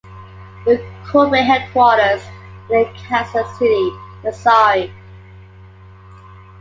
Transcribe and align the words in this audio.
The 0.65 0.83
corporate 1.11 1.45
headquarters 1.45 2.23
are 2.71 2.77
in 2.87 2.93
Kansas 2.95 3.59
City, 3.59 3.91
Missouri. 4.23 4.91